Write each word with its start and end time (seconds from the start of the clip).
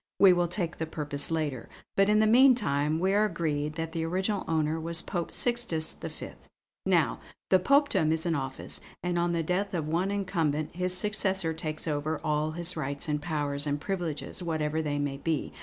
We 0.19 0.33
will 0.33 0.47
take 0.47 0.79
the 0.79 0.87
purpose 0.87 1.29
later, 1.29 1.69
but 1.95 2.09
in 2.09 2.17
the 2.17 2.25
meantime 2.25 2.97
we 2.97 3.13
are 3.13 3.23
agreed 3.25 3.75
that 3.75 3.91
the 3.91 4.03
original 4.03 4.43
owner 4.47 4.79
was 4.81 5.03
Pope 5.03 5.31
Sixtus 5.31 5.93
V. 5.93 6.29
Now, 6.87 7.19
the 7.51 7.59
Popedom 7.59 8.11
is 8.11 8.25
an 8.25 8.33
office, 8.33 8.81
and 9.03 9.19
on 9.19 9.33
the 9.33 9.43
death 9.43 9.75
of 9.75 9.87
one 9.87 10.09
incumbent 10.09 10.75
his 10.75 10.97
successor 10.97 11.53
takes 11.53 11.87
over 11.87 12.19
all 12.23 12.53
his 12.53 12.75
rights 12.75 13.07
and 13.07 13.21
powers 13.21 13.67
and 13.67 13.79
privileges 13.79 14.41
whatever 14.41 14.81
they 14.81 14.97
may 14.97 15.17
be. 15.17 15.53